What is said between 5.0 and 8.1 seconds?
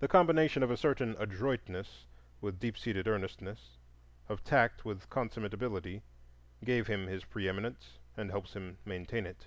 consummate ability, gave him his preeminence,